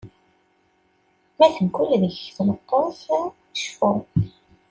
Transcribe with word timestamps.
Ma 1.37 1.47
teggul 1.55 1.91
deg-k 2.01 2.25
tmeṭṭut, 2.37 2.97
cfu. 3.61 3.91